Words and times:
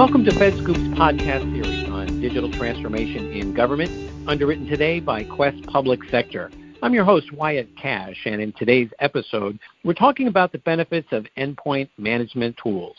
Welcome 0.00 0.24
to 0.24 0.30
FedScoop's 0.30 0.98
podcast 0.98 1.42
series 1.52 1.90
on 1.90 2.22
digital 2.22 2.50
transformation 2.56 3.32
in 3.32 3.52
government, 3.52 3.92
underwritten 4.26 4.66
today 4.66 4.98
by 4.98 5.24
Quest 5.24 5.62
Public 5.66 6.00
Sector. 6.10 6.50
I'm 6.82 6.94
your 6.94 7.04
host, 7.04 7.30
Wyatt 7.34 7.68
Kash, 7.76 8.16
and 8.24 8.40
in 8.40 8.54
today's 8.54 8.88
episode, 9.00 9.58
we're 9.84 9.92
talking 9.92 10.26
about 10.26 10.52
the 10.52 10.58
benefits 10.60 11.08
of 11.12 11.26
endpoint 11.36 11.90
management 11.98 12.56
tools. 12.62 12.96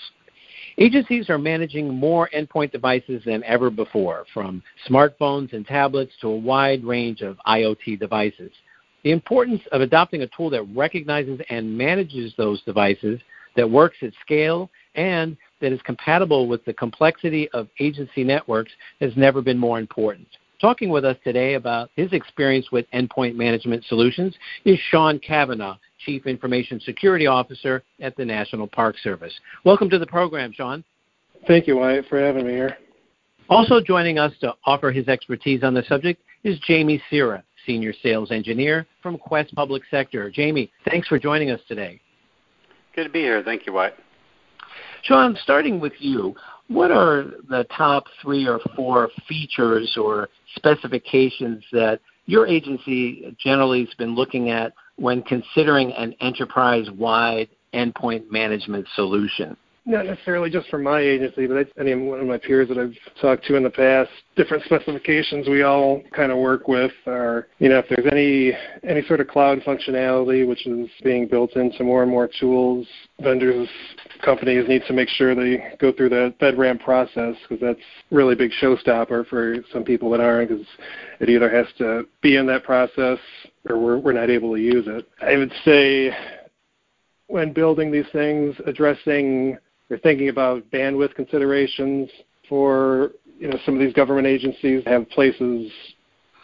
Agencies 0.77 1.27
are 1.31 1.39
managing 1.39 1.91
more 1.91 2.29
endpoint 2.37 2.71
devices 2.71 3.23
than 3.25 3.43
ever 3.45 3.71
before, 3.71 4.25
from 4.31 4.61
smartphones 4.87 5.53
and 5.53 5.65
tablets 5.65 6.11
to 6.21 6.27
a 6.27 6.37
wide 6.37 6.83
range 6.83 7.21
of 7.21 7.35
IoT 7.47 7.97
devices. 7.99 8.51
The 9.03 9.11
importance 9.11 9.63
of 9.71 9.81
adopting 9.81 10.21
a 10.21 10.27
tool 10.37 10.51
that 10.51 10.67
recognizes 10.75 11.41
and 11.49 11.75
manages 11.75 12.31
those 12.37 12.61
devices, 12.61 13.19
that 13.55 13.69
works 13.69 13.97
at 14.01 14.13
scale, 14.21 14.69
and 14.95 15.35
that 15.61 15.71
is 15.71 15.81
compatible 15.83 16.47
with 16.47 16.63
the 16.65 16.73
complexity 16.73 17.49
of 17.49 17.67
agency 17.79 18.23
networks 18.23 18.71
has 18.99 19.15
never 19.15 19.41
been 19.41 19.57
more 19.57 19.79
important. 19.79 20.27
Talking 20.59 20.89
with 20.89 21.05
us 21.05 21.17
today 21.23 21.55
about 21.55 21.89
his 21.95 22.13
experience 22.13 22.71
with 22.71 22.85
endpoint 22.93 23.35
management 23.35 23.83
solutions 23.85 24.35
is 24.63 24.77
Sean 24.89 25.17
Kavanaugh, 25.17 25.77
Chief 26.05 26.27
Information 26.27 26.79
Security 26.79 27.25
Officer 27.25 27.81
at 27.99 28.15
the 28.15 28.25
National 28.25 28.67
Park 28.67 28.95
Service. 28.99 29.33
Welcome 29.65 29.89
to 29.89 29.97
the 29.97 30.05
program, 30.05 30.51
Sean. 30.51 30.83
Thank 31.47 31.65
you, 31.65 31.77
Wyatt, 31.77 32.05
for 32.07 32.19
having 32.19 32.45
me 32.45 32.53
here. 32.53 32.77
Also 33.49 33.81
joining 33.81 34.19
us 34.19 34.31
to 34.41 34.53
offer 34.65 34.91
his 34.91 35.07
expertise 35.07 35.63
on 35.63 35.73
the 35.73 35.83
subject 35.89 36.21
is 36.43 36.59
Jamie 36.59 37.01
Sira, 37.09 37.43
Senior 37.65 37.93
Sales 38.01 38.31
Engineer 38.31 38.85
from 39.01 39.17
Quest 39.17 39.53
Public 39.55 39.83
Sector. 39.89 40.29
Jamie, 40.29 40.71
thanks 40.87 41.07
for 41.07 41.17
joining 41.17 41.49
us 41.49 41.59
today. 41.67 41.99
Good 42.95 43.05
to 43.05 43.09
be 43.09 43.21
here. 43.21 43.41
Thank 43.43 43.65
you, 43.65 43.73
Wyatt. 43.73 43.97
Sean, 45.03 45.37
starting 45.41 45.79
with 45.79 45.93
you, 45.99 46.35
what 46.67 46.91
are 46.91 47.25
the 47.49 47.65
top 47.75 48.05
three 48.21 48.47
or 48.47 48.59
four 48.75 49.09
features 49.27 49.97
or 49.97 50.29
specifications 50.55 51.63
that 51.71 51.99
your 52.25 52.47
agency 52.47 53.35
generally 53.39 53.85
has 53.85 53.93
been 53.95 54.15
looking 54.15 54.49
at 54.49 54.73
when 54.95 55.23
considering 55.23 55.91
an 55.93 56.13
enterprise 56.21 56.89
wide 56.91 57.49
endpoint 57.73 58.29
management 58.31 58.87
solution? 58.95 59.57
Not 59.85 60.05
necessarily 60.05 60.49
just 60.49 60.69
for 60.69 60.77
my 60.77 60.99
agency, 60.99 61.47
but 61.47 61.67
any 61.79 61.95
one 61.95 62.19
of 62.19 62.27
my 62.27 62.37
peers 62.37 62.67
that 62.69 62.77
I've 62.77 62.95
talked 63.19 63.45
to 63.45 63.55
in 63.55 63.63
the 63.63 63.69
past, 63.69 64.11
different 64.35 64.63
specifications 64.65 65.47
we 65.47 65.63
all 65.63 66.01
kind 66.15 66.31
of 66.31 66.37
work 66.37 66.67
with 66.67 66.91
are, 67.07 67.47
you 67.57 67.69
know, 67.69 67.79
if 67.79 67.85
there's 67.89 68.07
any 68.11 68.53
any 68.87 69.05
sort 69.07 69.21
of 69.21 69.27
cloud 69.27 69.59
functionality 69.61 70.47
which 70.47 70.67
is 70.67 70.87
being 71.03 71.27
built 71.27 71.55
into 71.55 71.83
more 71.83 72.03
and 72.03 72.11
more 72.11 72.29
tools, 72.39 72.85
vendors, 73.21 73.67
companies 74.23 74.67
need 74.67 74.83
to 74.87 74.93
make 74.93 75.09
sure 75.09 75.33
they 75.33 75.73
go 75.79 75.91
through 75.91 76.09
the 76.09 76.33
FedRAMP 76.39 76.83
process 76.83 77.35
because 77.47 77.61
that's 77.61 77.79
really 78.11 78.35
big 78.35 78.51
showstopper 78.61 79.27
for 79.27 79.57
some 79.73 79.83
people 79.83 80.11
that 80.11 80.19
aren't 80.19 80.49
because 80.49 80.65
it 81.19 81.29
either 81.29 81.49
has 81.49 81.65
to 81.79 82.03
be 82.21 82.37
in 82.37 82.45
that 82.45 82.63
process 82.63 83.17
or 83.69 83.79
we're, 83.79 83.97
we're 83.97 84.13
not 84.13 84.29
able 84.29 84.53
to 84.53 84.61
use 84.61 84.85
it. 84.87 85.07
I 85.21 85.37
would 85.37 85.51
say 85.65 86.15
when 87.27 87.53
building 87.53 87.91
these 87.91 88.05
things, 88.11 88.55
addressing 88.65 89.57
they're 89.91 89.99
thinking 89.99 90.29
about 90.29 90.71
bandwidth 90.71 91.13
considerations 91.15 92.09
for 92.47 93.11
you 93.37 93.49
know 93.49 93.57
some 93.65 93.73
of 93.73 93.81
these 93.81 93.91
government 93.91 94.25
agencies 94.25 94.81
have 94.85 95.09
places 95.09 95.69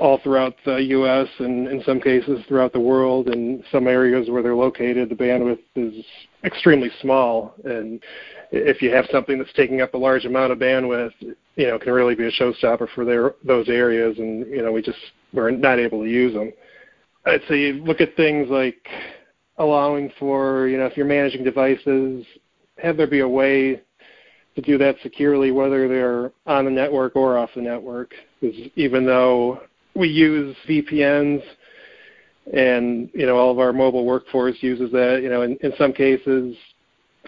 all 0.01 0.19
throughout 0.21 0.53
the 0.65 0.75
U.S. 0.75 1.29
and 1.39 1.65
in 1.69 1.81
some 1.85 2.01
cases 2.01 2.43
throughout 2.49 2.73
the 2.73 2.79
world. 2.81 3.29
In 3.29 3.63
some 3.71 3.87
areas 3.87 4.29
where 4.29 4.43
they're 4.43 4.53
located, 4.53 5.07
the 5.07 5.15
bandwidth 5.15 5.59
is 5.77 6.03
extremely 6.43 6.91
small, 7.01 7.53
and 7.63 8.03
if 8.51 8.81
you 8.81 8.93
have 8.93 9.05
something 9.13 9.37
that's 9.37 9.53
taking 9.53 9.79
up 9.79 9.93
a 9.93 9.97
large 9.97 10.25
amount 10.25 10.51
of 10.51 10.59
bandwidth, 10.59 11.13
you 11.21 11.67
know, 11.67 11.75
it 11.75 11.81
can 11.81 11.93
really 11.93 12.15
be 12.15 12.25
a 12.25 12.31
showstopper 12.31 12.89
for 12.93 13.05
their 13.05 13.35
those 13.45 13.69
areas, 13.69 14.17
and 14.17 14.45
you 14.47 14.61
know, 14.61 14.73
we 14.73 14.81
just 14.81 14.99
we're 15.31 15.51
not 15.51 15.79
able 15.79 16.03
to 16.03 16.09
use 16.09 16.33
them. 16.33 16.51
I'd 17.25 17.43
say 17.47 17.71
look 17.71 18.01
at 18.01 18.13
things 18.17 18.49
like 18.49 18.85
allowing 19.57 20.11
for 20.19 20.67
you 20.67 20.77
know 20.77 20.85
if 20.85 20.97
you're 20.97 21.05
managing 21.05 21.45
devices 21.45 22.25
have 22.81 22.97
there 22.97 23.07
be 23.07 23.19
a 23.19 23.27
way 23.27 23.81
to 24.55 24.61
do 24.61 24.77
that 24.77 24.95
securely, 25.03 25.51
whether 25.51 25.87
they're 25.87 26.31
on 26.45 26.65
the 26.65 26.71
network 26.71 27.15
or 27.15 27.37
off 27.37 27.51
the 27.55 27.61
network. 27.61 28.13
Because 28.41 28.55
even 28.75 29.05
though 29.05 29.61
we 29.95 30.07
use 30.07 30.55
VPNs 30.67 31.43
and 32.53 33.09
you 33.13 33.25
know 33.25 33.37
all 33.37 33.51
of 33.51 33.59
our 33.59 33.73
mobile 33.73 34.05
workforce 34.05 34.55
uses 34.61 34.91
that, 34.91 35.19
you 35.21 35.29
know 35.29 35.41
in, 35.41 35.57
in 35.57 35.73
some 35.77 35.93
cases, 35.93 36.55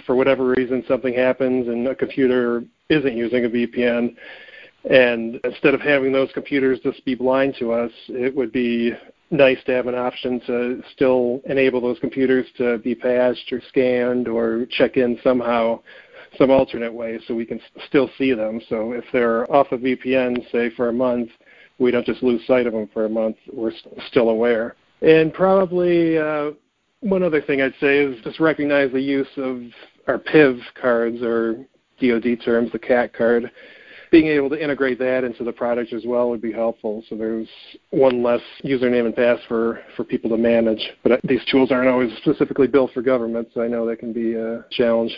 for 0.05 0.15
whatever 0.15 0.45
reason, 0.45 0.83
something 0.87 1.13
happens 1.13 1.67
and 1.67 1.87
a 1.87 1.95
computer 1.95 2.63
isn't 2.89 3.15
using 3.15 3.45
a 3.45 3.49
VPN. 3.49 4.15
And 4.89 5.39
instead 5.43 5.73
of 5.73 5.81
having 5.81 6.13
those 6.13 6.31
computers 6.33 6.79
just 6.81 7.03
be 7.05 7.15
blind 7.15 7.55
to 7.59 7.73
us, 7.73 7.91
it 8.07 8.33
would 8.33 8.51
be 8.51 8.93
nice 9.31 9.57
to 9.65 9.71
have 9.71 9.87
an 9.87 9.95
option 9.95 10.39
to 10.47 10.81
still 10.93 11.41
enable 11.45 11.81
those 11.81 11.99
computers 11.99 12.47
to 12.57 12.77
be 12.79 12.95
patched 12.95 13.51
or 13.51 13.61
scanned 13.69 14.27
or 14.27 14.65
check 14.71 14.97
in 14.97 15.19
somehow 15.23 15.79
some 16.37 16.51
alternate 16.51 16.93
way 16.93 17.19
so 17.27 17.33
we 17.33 17.45
can 17.45 17.59
still 17.87 18.09
see 18.17 18.33
them. 18.33 18.61
So 18.69 18.93
if 18.93 19.03
they're 19.11 19.51
off 19.51 19.71
of 19.71 19.81
VPN, 19.81 20.51
say 20.51 20.69
for 20.75 20.89
a 20.89 20.93
month, 20.93 21.29
we 21.79 21.91
don't 21.91 22.05
just 22.05 22.23
lose 22.23 22.45
sight 22.45 22.67
of 22.67 22.73
them 22.73 22.89
for 22.93 23.05
a 23.05 23.09
month. 23.09 23.37
We're 23.51 23.71
still 24.07 24.29
aware. 24.29 24.75
And 25.01 25.33
probably 25.33 26.17
uh, 26.17 26.51
one 26.99 27.23
other 27.23 27.41
thing 27.41 27.61
I'd 27.61 27.73
say 27.79 27.99
is 27.99 28.21
just 28.23 28.39
recognize 28.39 28.91
the 28.91 29.01
use 29.01 29.27
of 29.37 29.61
our 30.07 30.17
PIV 30.17 30.59
cards 30.79 31.21
or 31.21 31.65
DoD 32.01 32.41
terms, 32.43 32.71
the 32.71 32.79
CAC 32.79 33.13
card 33.13 33.51
being 34.11 34.27
able 34.27 34.49
to 34.49 34.61
integrate 34.61 34.97
that 34.99 35.23
into 35.23 35.43
the 35.43 35.51
product 35.51 35.93
as 35.93 36.03
well 36.05 36.29
would 36.29 36.41
be 36.41 36.51
helpful. 36.51 37.03
So 37.09 37.15
there's 37.15 37.47
one 37.91 38.23
less 38.23 38.41
username 38.63 39.05
and 39.05 39.15
password 39.15 39.39
for, 39.47 39.81
for 39.95 40.03
people 40.03 40.29
to 40.31 40.37
manage. 40.37 40.81
But 41.03 41.21
these 41.23 41.43
tools 41.51 41.71
aren't 41.71 41.89
always 41.89 42.11
specifically 42.17 42.67
built 42.67 42.91
for 42.93 43.01
government, 43.01 43.49
so 43.53 43.61
I 43.61 43.67
know 43.67 43.85
that 43.87 43.99
can 43.99 44.13
be 44.13 44.35
a 44.35 44.65
challenge. 44.71 45.11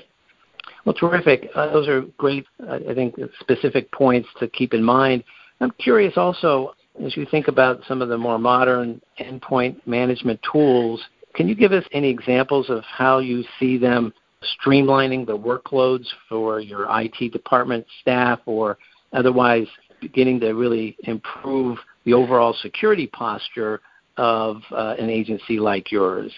Well, 0.86 0.96
terrific. 0.96 1.50
Uh, 1.56 1.72
those 1.72 1.88
are 1.88 2.02
great, 2.18 2.46
uh, 2.68 2.80
I 2.90 2.94
think, 2.94 3.16
specific 3.40 3.92
points 3.92 4.28
to 4.40 4.48
keep 4.48 4.74
in 4.74 4.84
mind. 4.84 5.24
I'm 5.60 5.72
curious 5.72 6.14
also, 6.18 6.74
as 7.06 7.16
you 7.16 7.26
think 7.30 7.48
about 7.48 7.82
some 7.88 8.02
of 8.02 8.10
the 8.10 8.18
more 8.18 8.40
modern 8.40 9.02
endpoint 9.20 9.86
management 9.86 10.40
tools, 10.52 11.02
can 11.36 11.48
you 11.48 11.56
give 11.56 11.72
us 11.72 11.86
any 11.94 12.10
examples 12.10 12.70
of 12.70 12.84
how 12.84 13.20
you 13.20 13.44
see 13.60 13.78
them 13.78 14.14
streamlining 14.44 15.26
the 15.26 15.38
workloads 15.38 16.06
for 16.28 16.60
your 16.60 16.88
IT 16.90 17.32
department 17.32 17.86
staff 18.02 18.40
or 18.46 18.78
otherwise 19.14 19.68
beginning 20.00 20.40
to 20.40 20.54
really 20.54 20.98
improve 21.04 21.78
the 22.06 22.14
overall 22.14 22.56
security 22.62 23.08
posture 23.08 23.82
of 24.18 24.62
uh, 24.72 24.96
an 25.00 25.10
agency 25.10 25.60
like 25.60 25.92
yours? 25.92 26.32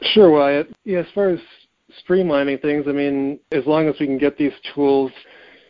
Sure, 0.00 0.30
Wyatt. 0.30 0.74
Yeah, 0.84 1.00
as 1.00 1.06
far 1.14 1.28
as 1.28 1.40
streamlining 2.08 2.60
things, 2.62 2.86
I 2.88 2.92
mean, 2.92 3.38
as 3.52 3.66
long 3.66 3.88
as 3.88 3.94
we 4.00 4.06
can 4.06 4.18
get 4.18 4.36
these 4.36 4.52
tools 4.74 5.12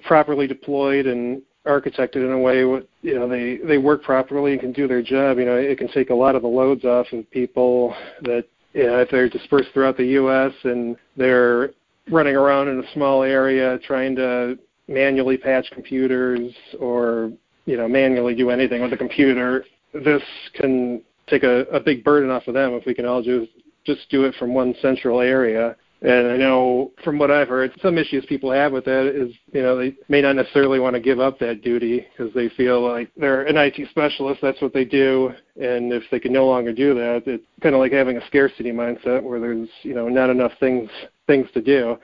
properly 0.06 0.46
deployed 0.46 1.06
and 1.06 1.42
architected 1.66 2.16
in 2.16 2.32
a 2.32 2.38
way 2.38 2.58
you 3.02 3.14
know 3.14 3.28
they 3.28 3.58
they 3.58 3.78
work 3.78 4.02
properly 4.02 4.52
and 4.52 4.60
can 4.60 4.72
do 4.72 4.88
their 4.88 5.00
job 5.00 5.38
you 5.38 5.44
know 5.44 5.54
it 5.54 5.78
can 5.78 5.86
take 5.86 6.10
a 6.10 6.14
lot 6.14 6.34
of 6.34 6.42
the 6.42 6.48
loads 6.48 6.84
off 6.84 7.06
of 7.12 7.30
people 7.30 7.94
that 8.22 8.44
if 8.74 9.10
they're 9.10 9.28
dispersed 9.28 9.68
throughout 9.72 9.96
the 9.96 10.06
U.S. 10.06 10.52
and 10.64 10.96
they're 11.16 11.70
running 12.10 12.34
around 12.34 12.68
in 12.68 12.80
a 12.80 12.92
small 12.92 13.22
area 13.22 13.78
trying 13.80 14.16
to 14.16 14.58
manually 14.88 15.36
patch 15.36 15.70
computers 15.72 16.52
or 16.80 17.32
you 17.64 17.76
know 17.76 17.88
manually 17.88 18.34
do 18.34 18.50
anything 18.50 18.82
with 18.82 18.92
a 18.92 18.96
computer, 18.96 19.64
this 19.92 20.22
can 20.54 21.02
take 21.28 21.44
a, 21.44 21.60
a 21.66 21.80
big 21.80 22.02
burden 22.02 22.30
off 22.30 22.46
of 22.48 22.54
them 22.54 22.72
if 22.72 22.84
we 22.86 22.94
can 22.94 23.06
all 23.06 23.22
just 23.22 23.50
just 23.84 24.08
do 24.10 24.24
it 24.24 24.34
from 24.36 24.54
one 24.54 24.74
central 24.80 25.20
area. 25.20 25.76
And 26.02 26.32
I 26.32 26.36
know 26.36 26.90
from 27.04 27.16
what 27.16 27.30
I've 27.30 27.48
heard, 27.48 27.72
some 27.80 27.96
issues 27.96 28.26
people 28.26 28.50
have 28.50 28.72
with 28.72 28.84
that 28.86 29.06
is, 29.06 29.32
you 29.52 29.62
know, 29.62 29.78
they 29.78 29.94
may 30.08 30.20
not 30.20 30.34
necessarily 30.34 30.80
want 30.80 30.94
to 30.94 31.00
give 31.00 31.20
up 31.20 31.38
that 31.38 31.62
duty 31.62 32.04
because 32.10 32.34
they 32.34 32.48
feel 32.50 32.82
like 32.82 33.08
they're 33.16 33.44
an 33.44 33.56
IT 33.56 33.88
specialist, 33.90 34.40
that's 34.42 34.60
what 34.60 34.72
they 34.72 34.84
do, 34.84 35.32
and 35.54 35.92
if 35.92 36.02
they 36.10 36.18
can 36.18 36.32
no 36.32 36.44
longer 36.44 36.72
do 36.72 36.92
that, 36.94 37.22
it's 37.26 37.44
kind 37.62 37.76
of 37.76 37.80
like 37.80 37.92
having 37.92 38.16
a 38.16 38.26
scarcity 38.26 38.72
mindset 38.72 39.22
where 39.22 39.38
there's, 39.38 39.68
you 39.82 39.94
know, 39.94 40.08
not 40.08 40.28
enough 40.28 40.52
things 40.58 40.90
things 41.28 41.46
to 41.54 41.62
do. 41.62 41.96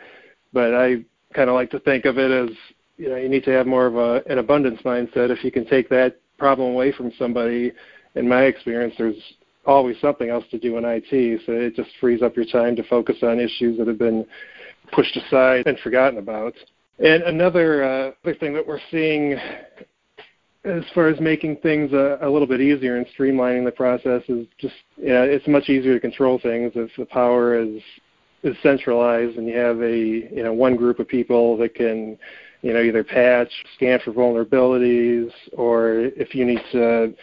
But 0.53 0.75
I 0.75 1.05
kind 1.35 1.51
of 1.51 1.55
like 1.55 1.71
to 1.73 1.81
think 1.81 2.05
of 2.05 2.19
it 2.19 2.31
as, 2.31 2.57
you 2.99 3.09
know, 3.09 3.17
you 3.17 3.29
need 3.29 3.45
to 3.45 3.51
have 3.51 3.67
more 3.67 3.87
of 3.87 3.97
a, 3.97 4.23
an 4.31 4.39
abundance 4.39 4.81
mindset. 4.83 5.31
If 5.31 5.43
you 5.43 5.51
can 5.51 5.67
take 5.67 5.89
that 5.89 6.21
problem 6.39 6.71
away 6.71 6.93
from 6.93 7.11
somebody, 7.19 7.73
in 8.15 8.29
my 8.29 8.45
experience, 8.45 8.95
there's 8.97 9.17
always 9.69 9.97
something 10.01 10.31
else 10.31 10.45
to 10.51 10.59
do 10.59 10.79
in 10.79 10.85
IT. 10.85 11.43
So 11.47 11.53
it 11.53 11.77
just 11.77 11.91
frees 12.01 12.23
up 12.23 12.35
your 12.35 12.47
time 12.47 12.75
to 12.77 12.83
focus 12.85 13.17
on 13.23 13.39
issues 13.39 13.79
that 13.79 13.87
have 13.87 13.99
been 13.99 14.27
pushed 14.93 15.17
aside 15.17 15.67
and 15.67 15.79
forgotten 15.81 16.19
about. 16.19 16.55
And 16.99 17.23
another 17.23 17.85
uh, 17.85 18.33
thing 18.41 18.55
that 18.55 18.67
we're 18.67 18.81
seeing 18.91 19.37
as 20.65 20.83
far 20.95 21.09
as 21.09 21.21
making 21.21 21.57
things 21.59 21.93
a, 21.93 22.19
a 22.23 22.29
little 22.29 22.49
bit 22.49 22.61
easier 22.61 22.97
and 22.97 23.07
streamlining 23.17 23.65
the 23.65 23.71
process 23.71 24.23
is 24.29 24.47
just 24.59 24.75
it's 24.97 25.47
much 25.47 25.69
easier 25.69 25.95
to 25.95 26.01
control 26.01 26.39
things 26.43 26.73
if 26.75 26.91
the 26.99 27.07
power 27.07 27.59
is 27.59 27.81
is 28.43 28.57
centralized 28.63 29.37
and 29.37 29.47
you 29.47 29.57
have 29.57 29.81
a 29.81 29.97
you 29.97 30.43
know 30.43 30.53
one 30.53 30.77
group 30.77 30.99
of 30.99 31.07
people 31.07 31.57
that 31.59 31.75
can 31.75 32.19
you 32.63 32.73
know, 32.73 32.83
either 32.83 33.05
patch, 33.05 33.51
scan 33.77 34.01
for 34.05 34.13
vulnerabilities, 34.13 35.31
or 35.53 36.01
if 36.17 36.35
you 36.35 36.45
need 36.45 36.61
to 36.73 37.15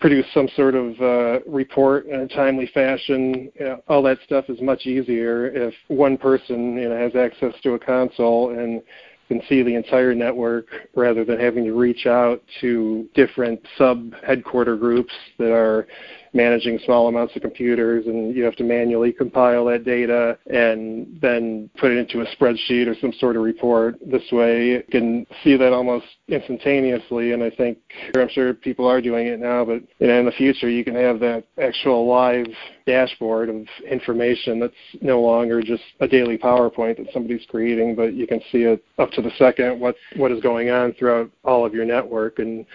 produce 0.00 0.26
some 0.34 0.48
sort 0.56 0.74
of 0.74 1.00
uh, 1.00 1.40
report 1.46 2.06
in 2.06 2.20
a 2.20 2.28
timely 2.28 2.66
fashion. 2.72 3.50
You 3.58 3.64
know, 3.64 3.82
all 3.88 4.02
that 4.02 4.18
stuff 4.24 4.46
is 4.48 4.60
much 4.60 4.86
easier 4.86 5.46
if 5.48 5.74
one 5.88 6.16
person 6.16 6.76
you 6.76 6.88
know 6.88 6.96
has 6.96 7.14
access 7.16 7.54
to 7.62 7.72
a 7.74 7.78
console 7.78 8.50
and 8.58 8.82
can 9.28 9.42
see 9.48 9.62
the 9.62 9.74
entire 9.74 10.14
network 10.14 10.66
rather 10.94 11.24
than 11.24 11.38
having 11.40 11.64
to 11.64 11.72
reach 11.72 12.06
out 12.06 12.42
to 12.60 13.08
different 13.14 13.60
sub 13.76 14.12
headquarter 14.24 14.76
groups 14.76 15.12
that 15.38 15.52
are 15.52 15.86
managing 16.36 16.78
small 16.84 17.08
amounts 17.08 17.34
of 17.34 17.42
computers 17.42 18.06
and 18.06 18.36
you 18.36 18.44
have 18.44 18.54
to 18.56 18.62
manually 18.62 19.12
compile 19.12 19.64
that 19.64 19.84
data 19.84 20.38
and 20.52 21.18
then 21.20 21.70
put 21.78 21.90
it 21.90 21.96
into 21.96 22.20
a 22.20 22.36
spreadsheet 22.36 22.86
or 22.86 22.94
some 23.00 23.12
sort 23.18 23.36
of 23.36 23.42
report. 23.42 23.96
This 24.06 24.22
way 24.30 24.66
you 24.66 24.82
can 24.90 25.26
see 25.42 25.56
that 25.56 25.72
almost 25.72 26.04
instantaneously 26.28 27.32
and 27.32 27.42
I 27.42 27.50
think 27.50 27.78
I'm 28.14 28.28
sure 28.28 28.52
people 28.52 28.86
are 28.86 29.00
doing 29.00 29.26
it 29.26 29.40
now, 29.40 29.64
but 29.64 29.82
you 29.98 30.06
know, 30.06 30.20
in 30.20 30.26
the 30.26 30.32
future 30.32 30.68
you 30.68 30.84
can 30.84 30.94
have 30.94 31.18
that 31.20 31.44
actual 31.60 32.06
live 32.06 32.46
dashboard 32.86 33.48
of 33.48 33.66
information 33.90 34.60
that's 34.60 34.74
no 35.00 35.20
longer 35.20 35.62
just 35.62 35.82
a 36.00 36.06
daily 36.06 36.36
PowerPoint 36.36 36.98
that 36.98 37.06
somebody's 37.12 37.46
creating, 37.48 37.96
but 37.96 38.12
you 38.12 38.26
can 38.26 38.40
see 38.52 38.62
it 38.62 38.84
up 38.98 39.10
to 39.12 39.22
the 39.22 39.32
second 39.38 39.80
what 39.80 39.96
what 40.16 40.30
is 40.30 40.42
going 40.42 40.68
on 40.70 40.92
throughout 40.92 41.30
all 41.44 41.64
of 41.64 41.72
your 41.72 41.86
network 41.86 42.38
and 42.38 42.66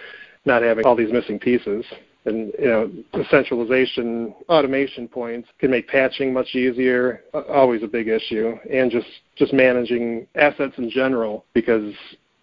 not 0.44 0.62
having 0.62 0.84
all 0.84 0.96
these 0.96 1.12
missing 1.12 1.38
pieces 1.38 1.84
and 2.24 2.52
you 2.58 2.66
know 2.66 2.90
the 3.12 3.24
centralization 3.30 4.34
automation 4.48 5.08
points 5.08 5.48
can 5.58 5.70
make 5.70 5.88
patching 5.88 6.32
much 6.32 6.54
easier 6.54 7.22
always 7.48 7.82
a 7.82 7.86
big 7.86 8.08
issue 8.08 8.54
and 8.70 8.90
just 8.90 9.06
just 9.36 9.52
managing 9.52 10.26
assets 10.34 10.74
in 10.78 10.90
general 10.90 11.44
because 11.54 11.94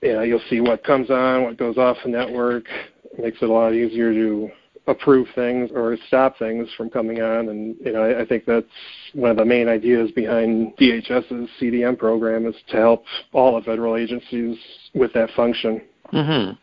you 0.01 0.13
know 0.13 0.21
you'll 0.21 0.41
see 0.49 0.61
what 0.61 0.83
comes 0.83 1.09
on 1.09 1.43
what 1.43 1.57
goes 1.57 1.77
off 1.77 1.97
the 2.03 2.09
network 2.09 2.65
it 3.03 3.19
makes 3.19 3.37
it 3.41 3.49
a 3.49 3.53
lot 3.53 3.73
easier 3.73 4.13
to 4.13 4.49
approve 4.87 5.27
things 5.35 5.69
or 5.73 5.95
stop 6.07 6.37
things 6.39 6.67
from 6.75 6.89
coming 6.89 7.21
on 7.21 7.49
and 7.49 7.75
you 7.85 7.93
know 7.93 8.01
I, 8.01 8.21
I 8.21 8.25
think 8.25 8.45
that's 8.45 8.65
one 9.13 9.31
of 9.31 9.37
the 9.37 9.45
main 9.45 9.69
ideas 9.69 10.11
behind 10.11 10.75
DHS's 10.77 11.49
CDM 11.61 11.97
program 11.97 12.45
is 12.45 12.55
to 12.69 12.77
help 12.77 13.05
all 13.31 13.55
the 13.55 13.65
federal 13.65 13.95
agencies 13.95 14.57
with 14.93 15.13
that 15.13 15.29
function. 15.35 15.81
Mm-hmm. 16.13 16.53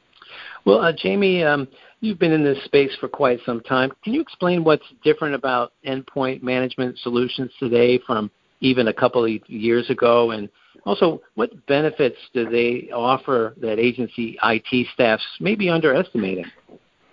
Well, 0.67 0.81
uh, 0.81 0.93
Jamie, 0.93 1.45
um, 1.45 1.69
You've 2.01 2.19
been 2.19 2.33
in 2.33 2.45
this 2.45 2.63
space 2.65 2.95
for 3.01 3.09
quite 3.09 3.41
some 3.47 3.61
time. 3.63 3.91
Can 4.05 4.13
you 4.13 4.21
explain 4.21 4.65
what's 4.65 4.85
different 5.03 5.35
about 5.35 5.73
endpoint 5.87 6.43
management 6.43 6.99
solutions 6.99 7.51
today 7.59 7.99
from 8.07 8.31
even 8.61 8.89
a 8.89 8.93
couple 8.93 9.25
of 9.25 9.31
years 9.49 9.89
ago? 9.89 10.33
And 10.33 10.51
also, 10.85 11.23
what 11.37 11.67
benefits 11.67 12.19
do 12.35 12.49
they 12.49 12.91
offer 12.93 13.55
that 13.61 13.79
agency 13.79 14.39
IT 14.43 14.87
staffs 14.93 15.25
may 15.41 15.55
be 15.55 15.71
underestimating? 15.71 16.45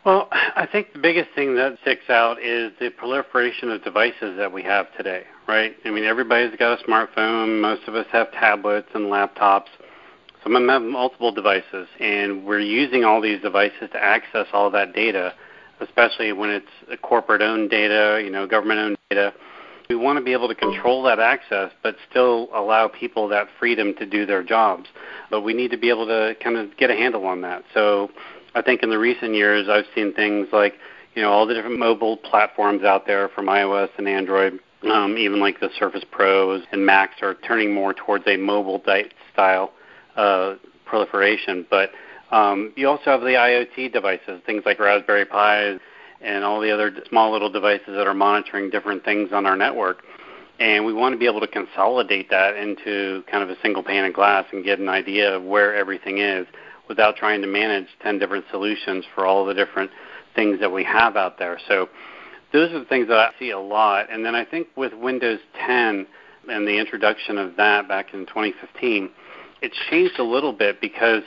Well, 0.05 0.27
I 0.31 0.67
think 0.69 0.91
the 0.91 1.00
biggest 1.00 1.29
thing 1.33 1.55
that 1.55 1.77
sticks 1.81 2.09
out 2.09 2.41
is 2.44 2.73
the 2.79 2.89
proliferation 2.89 3.71
of 3.71 3.83
devices 3.85 4.35
that 4.35 4.51
we 4.51 4.61
have 4.63 4.88
today, 4.97 5.23
right? 5.47 5.77
I 5.85 5.91
mean, 5.91 6.03
everybody's 6.03 6.53
got 6.57 6.77
a 6.77 6.83
smartphone. 6.83 7.61
Most 7.61 7.88
of 7.88 7.95
us 7.95 8.05
have 8.11 8.33
tablets 8.33 8.89
and 8.94 9.05
laptops. 9.05 9.69
Of 10.45 10.51
them 10.51 10.67
have 10.67 10.81
multiple 10.81 11.31
devices, 11.31 11.87
and 11.99 12.45
we're 12.45 12.59
using 12.59 13.05
all 13.05 13.21
these 13.21 13.41
devices 13.41 13.89
to 13.93 14.03
access 14.03 14.45
all 14.51 14.69
that 14.71 14.93
data, 14.93 15.33
especially 15.79 16.33
when 16.33 16.49
it's 16.49 17.01
corporate-owned 17.01 17.69
data, 17.69 18.21
you 18.23 18.29
know, 18.29 18.45
government-owned 18.45 18.97
data. 19.09 19.33
We 19.89 19.95
want 19.95 20.17
to 20.17 20.23
be 20.23 20.33
able 20.33 20.49
to 20.49 20.55
control 20.55 21.03
that 21.03 21.19
access, 21.19 21.71
but 21.81 21.95
still 22.09 22.49
allow 22.53 22.89
people 22.89 23.27
that 23.29 23.47
freedom 23.57 23.93
to 23.95 24.05
do 24.05 24.25
their 24.25 24.43
jobs. 24.43 24.89
But 25.29 25.41
we 25.41 25.53
need 25.53 25.71
to 25.71 25.77
be 25.77 25.89
able 25.89 26.07
to 26.07 26.35
kind 26.43 26.57
of 26.57 26.75
get 26.77 26.89
a 26.89 26.93
handle 26.93 27.25
on 27.25 27.41
that. 27.41 27.63
So 27.73 28.09
I 28.53 28.61
think 28.61 28.83
in 28.83 28.89
the 28.89 28.99
recent 28.99 29.35
years, 29.35 29.67
I've 29.69 29.85
seen 29.95 30.13
things 30.13 30.49
like, 30.51 30.75
you 31.15 31.21
know, 31.21 31.31
all 31.31 31.45
the 31.45 31.53
different 31.53 31.79
mobile 31.79 32.17
platforms 32.17 32.83
out 32.83 33.05
there 33.05 33.29
from 33.29 33.45
iOS 33.45 33.89
and 33.97 34.07
Android, 34.07 34.59
um, 34.89 35.17
even 35.17 35.39
like 35.39 35.59
the 35.61 35.69
Surface 35.79 36.03
Pros 36.11 36.63
and 36.71 36.85
Macs 36.85 37.21
are 37.21 37.35
turning 37.35 37.73
more 37.73 37.93
towards 37.93 38.25
a 38.27 38.35
mobile 38.35 38.81
style 39.31 39.71
uh, 40.15 40.56
proliferation. 40.86 41.65
But 41.69 41.92
um, 42.31 42.74
you 42.75 42.88
also 42.88 43.06
have 43.06 43.21
the 43.21 43.27
IoT 43.27 43.94
devices, 43.94 44.42
things 44.45 44.63
like 44.65 44.80
Raspberry 44.80 45.25
Pis 45.25 45.80
and 46.21 46.44
all 46.44 46.62
the 46.62 46.71
other 46.71 46.92
small 47.10 47.31
little 47.31 47.51
devices 47.51 47.88
that 47.88 48.07
are 48.07 48.13
monitoring 48.13 48.69
different 48.69 49.04
things 49.04 49.30
on 49.33 49.45
our 49.45 49.57
network. 49.57 50.04
And 50.60 50.86
we 50.86 50.94
want 50.94 51.13
to 51.13 51.19
be 51.19 51.25
able 51.25 51.42
to 51.42 51.48
consolidate 51.48 52.30
that 52.30 52.56
into 52.56 53.24
kind 53.30 53.44
of 53.44 53.50
a 53.50 53.60
single 53.62 53.83
pane 53.83 54.06
of 54.06 54.13
glass 54.13 54.45
and 54.51 54.63
get 54.63 54.80
an 54.80 54.88
idea 54.88 55.36
of 55.36 55.44
where 55.44 55.75
everything 55.75 56.19
is 56.19 56.48
without 56.88 57.15
trying 57.15 57.42
to 57.42 57.48
manage 57.48 57.88
10 58.01 58.19
different 58.19 58.45
solutions 58.51 59.04
for 59.13 59.25
all 59.25 59.45
the 59.45 59.54
different 59.54 59.92
things 60.36 60.60
that 60.60 60.71
we 60.71 60.83
have 60.83 61.15
out 61.18 61.38
there. 61.38 61.60
So 61.68 61.89
those 62.51 62.71
are 62.71 62.80
the 62.80 62.86
things 62.86 63.07
that 63.07 63.18
I 63.18 63.31
see 63.39 63.51
a 63.51 63.60
lot. 63.60 64.12
And 64.12 64.25
then 64.25 64.36
I 64.36 64.45
think 64.45 64.68
with 64.75 64.94
Windows 64.94 65.39
10 65.65 66.07
and 66.50 66.68
the 66.68 66.77
introduction 66.77 67.38
of 67.38 67.56
that 67.57 67.88
back 67.88 68.13
in 68.13 68.25
2015, 68.27 69.10
it's 69.63 69.77
changed 69.89 70.19
a 70.19 70.24
little 70.24 70.54
bit 70.54 70.81
because 70.81 71.24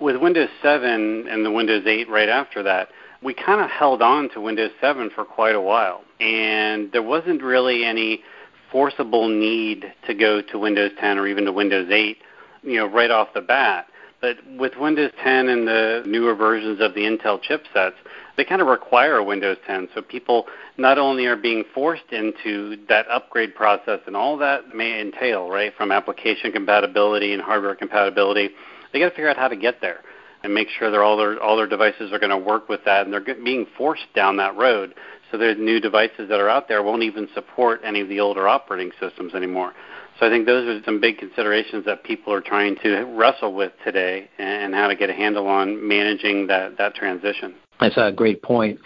with 0.00 0.16
Windows 0.16 0.50
7 0.60 1.28
and 1.28 1.46
the 1.46 1.50
Windows 1.50 1.84
8 1.86 2.08
right 2.10 2.28
after 2.28 2.62
that, 2.64 2.88
we 3.22 3.32
kind 3.32 3.60
of 3.60 3.70
held 3.70 4.02
on 4.02 4.28
to 4.30 4.40
Windows 4.40 4.72
7 4.80 5.08
for 5.14 5.24
quite 5.24 5.54
a 5.54 5.60
while, 5.60 6.02
and 6.20 6.92
there 6.92 7.02
wasn't 7.02 7.42
really 7.42 7.84
any 7.84 8.22
forcible 8.70 9.28
need 9.28 9.90
to 10.06 10.12
go 10.12 10.42
to 10.42 10.58
Windows 10.58 10.90
10 11.00 11.18
or 11.18 11.26
even 11.26 11.44
to 11.46 11.52
Windows 11.52 11.88
8, 11.90 12.18
you 12.62 12.76
know, 12.76 12.86
right 12.86 13.10
off 13.10 13.28
the 13.32 13.40
bat. 13.40 13.86
But 14.26 14.38
with 14.58 14.72
Windows 14.76 15.12
10 15.22 15.48
and 15.48 15.68
the 15.68 16.02
newer 16.04 16.34
versions 16.34 16.80
of 16.80 16.94
the 16.94 17.02
Intel 17.02 17.40
chipsets, 17.40 17.94
they 18.36 18.42
kind 18.42 18.60
of 18.60 18.66
require 18.66 19.22
Windows 19.22 19.56
10. 19.68 19.88
So 19.94 20.02
people 20.02 20.46
not 20.76 20.98
only 20.98 21.26
are 21.26 21.36
being 21.36 21.62
forced 21.72 22.10
into 22.10 22.76
that 22.88 23.06
upgrade 23.08 23.54
process 23.54 24.00
and 24.04 24.16
all 24.16 24.36
that 24.38 24.74
may 24.74 25.00
entail, 25.00 25.48
right, 25.48 25.72
from 25.76 25.92
application 25.92 26.50
compatibility 26.50 27.34
and 27.34 27.40
hardware 27.40 27.76
compatibility, 27.76 28.50
they 28.92 28.98
got 28.98 29.10
to 29.10 29.14
figure 29.14 29.30
out 29.30 29.36
how 29.36 29.46
to 29.46 29.54
get 29.54 29.80
there 29.80 30.00
and 30.42 30.52
make 30.52 30.70
sure 30.76 30.90
that 30.90 30.98
all 30.98 31.16
their 31.16 31.40
all 31.40 31.56
their 31.56 31.68
devices 31.68 32.12
are 32.12 32.18
going 32.18 32.30
to 32.30 32.36
work 32.36 32.68
with 32.68 32.80
that, 32.84 33.06
and 33.06 33.12
they're 33.12 33.34
being 33.44 33.64
forced 33.78 34.12
down 34.12 34.36
that 34.38 34.56
road. 34.56 34.92
So 35.30 35.38
the 35.38 35.54
new 35.54 35.78
devices 35.78 36.28
that 36.28 36.40
are 36.40 36.48
out 36.48 36.66
there 36.66 36.82
won't 36.82 37.04
even 37.04 37.28
support 37.32 37.80
any 37.84 38.00
of 38.00 38.08
the 38.08 38.18
older 38.18 38.48
operating 38.48 38.90
systems 38.98 39.34
anymore. 39.34 39.72
So 40.18 40.26
I 40.26 40.30
think 40.30 40.46
those 40.46 40.66
are 40.66 40.82
some 40.84 41.00
big 41.00 41.18
considerations 41.18 41.84
that 41.84 42.02
people 42.04 42.32
are 42.32 42.40
trying 42.40 42.76
to 42.82 43.04
wrestle 43.04 43.52
with 43.52 43.72
today, 43.84 44.28
and 44.38 44.74
how 44.74 44.88
to 44.88 44.96
get 44.96 45.10
a 45.10 45.12
handle 45.12 45.46
on 45.46 45.86
managing 45.86 46.46
that 46.46 46.78
that 46.78 46.94
transition. 46.94 47.54
That's 47.80 47.96
a 47.98 48.12
great 48.12 48.42
point. 48.42 48.80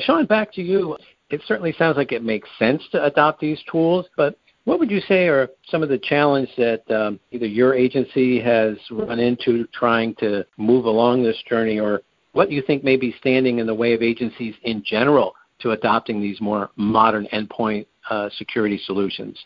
Sean, 0.00 0.24
back 0.24 0.52
to 0.54 0.62
you. 0.62 0.96
It 1.28 1.42
certainly 1.46 1.74
sounds 1.78 1.96
like 1.96 2.12
it 2.12 2.24
makes 2.24 2.48
sense 2.58 2.82
to 2.92 3.04
adopt 3.04 3.40
these 3.40 3.60
tools, 3.70 4.06
but 4.16 4.38
what 4.64 4.78
would 4.78 4.90
you 4.90 5.00
say 5.00 5.28
are 5.28 5.48
some 5.68 5.82
of 5.82 5.88
the 5.88 5.98
challenges 5.98 6.54
that 6.56 6.90
um, 6.90 7.20
either 7.30 7.46
your 7.46 7.74
agency 7.74 8.40
has 8.40 8.76
run 8.90 9.18
into 9.18 9.66
trying 9.72 10.14
to 10.16 10.44
move 10.56 10.86
along 10.86 11.22
this 11.22 11.40
journey, 11.48 11.78
or 11.78 12.02
what 12.32 12.50
you 12.50 12.62
think 12.62 12.84
may 12.84 12.96
be 12.96 13.14
standing 13.18 13.58
in 13.58 13.66
the 13.66 13.74
way 13.74 13.94
of 13.94 14.02
agencies 14.02 14.54
in 14.62 14.82
general 14.84 15.34
to 15.60 15.72
adopting 15.72 16.20
these 16.20 16.40
more 16.40 16.70
modern 16.76 17.26
endpoint 17.32 17.86
uh, 18.10 18.28
security 18.38 18.80
solutions? 18.84 19.38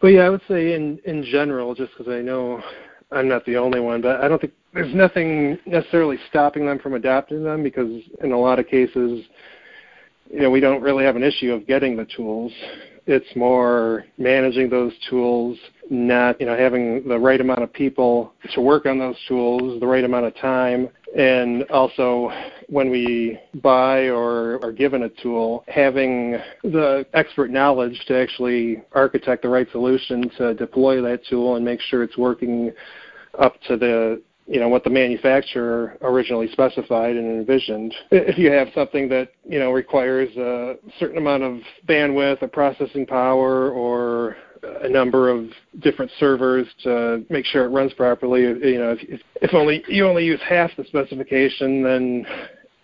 Well, 0.00 0.12
yeah, 0.12 0.22
I 0.22 0.30
would 0.30 0.42
say 0.48 0.74
in 0.74 1.00
in 1.04 1.24
general, 1.24 1.74
just 1.74 1.92
because 1.96 2.12
I 2.12 2.20
know 2.20 2.62
I'm 3.10 3.28
not 3.28 3.44
the 3.44 3.56
only 3.56 3.80
one, 3.80 4.00
but 4.00 4.20
I 4.20 4.28
don't 4.28 4.40
think 4.40 4.52
there's 4.74 4.94
nothing 4.94 5.58
necessarily 5.66 6.18
stopping 6.28 6.66
them 6.66 6.78
from 6.78 6.94
adapting 6.94 7.42
them 7.42 7.62
because 7.62 8.02
in 8.22 8.32
a 8.32 8.38
lot 8.38 8.58
of 8.58 8.68
cases, 8.68 9.24
you 10.30 10.40
know, 10.40 10.50
we 10.50 10.60
don't 10.60 10.82
really 10.82 11.04
have 11.04 11.16
an 11.16 11.24
issue 11.24 11.52
of 11.52 11.66
getting 11.66 11.96
the 11.96 12.04
tools. 12.04 12.52
It's 13.10 13.34
more 13.34 14.04
managing 14.18 14.68
those 14.68 14.92
tools, 15.08 15.56
not, 15.88 16.38
you 16.38 16.44
know, 16.44 16.54
having 16.54 17.08
the 17.08 17.18
right 17.18 17.40
amount 17.40 17.62
of 17.62 17.72
people 17.72 18.34
to 18.52 18.60
work 18.60 18.84
on 18.84 18.98
those 18.98 19.16
tools, 19.26 19.80
the 19.80 19.86
right 19.86 20.04
amount 20.04 20.26
of 20.26 20.36
time, 20.36 20.90
and 21.16 21.62
also 21.70 22.30
when 22.68 22.90
we 22.90 23.40
buy 23.62 24.10
or 24.10 24.62
are 24.62 24.72
given 24.72 25.04
a 25.04 25.08
tool, 25.08 25.64
having 25.68 26.36
the 26.62 27.06
expert 27.14 27.50
knowledge 27.50 27.98
to 28.08 28.14
actually 28.14 28.82
architect 28.92 29.40
the 29.40 29.48
right 29.48 29.68
solution 29.72 30.30
to 30.36 30.52
deploy 30.52 31.00
that 31.00 31.24
tool 31.30 31.56
and 31.56 31.64
make 31.64 31.80
sure 31.80 32.02
it's 32.02 32.18
working 32.18 32.70
up 33.38 33.58
to 33.62 33.78
the 33.78 34.20
you 34.48 34.58
know 34.58 34.68
what 34.68 34.82
the 34.82 34.90
manufacturer 34.90 35.96
originally 36.00 36.50
specified 36.52 37.16
and 37.16 37.26
envisioned. 37.26 37.94
If 38.10 38.38
you 38.38 38.50
have 38.50 38.68
something 38.74 39.08
that 39.10 39.28
you 39.44 39.58
know 39.58 39.72
requires 39.72 40.34
a 40.36 40.76
certain 40.98 41.18
amount 41.18 41.42
of 41.42 41.60
bandwidth 41.86 42.42
or 42.42 42.48
processing 42.48 43.06
power 43.06 43.70
or 43.70 44.36
a 44.82 44.88
number 44.88 45.28
of 45.28 45.50
different 45.80 46.10
servers 46.18 46.66
to 46.82 47.24
make 47.30 47.44
sure 47.44 47.64
it 47.64 47.68
runs 47.68 47.92
properly, 47.92 48.42
you 48.42 48.78
know 48.78 48.96
if, 48.98 49.20
if 49.42 49.54
only 49.54 49.84
you 49.86 50.06
only 50.06 50.24
use 50.24 50.40
half 50.48 50.70
the 50.76 50.84
specification, 50.84 51.82
then 51.82 52.26